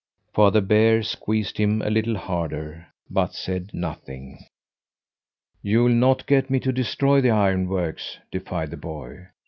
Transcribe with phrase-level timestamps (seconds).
[0.33, 4.39] Father Bear squeezed him a little harder, but said nothing.
[5.61, 9.27] "You'll not get me to destroy the ironworks!" defied the boy.